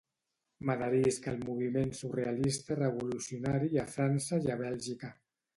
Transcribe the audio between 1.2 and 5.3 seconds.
al moviment surrealista-revolucionari a França i a Bèlgica.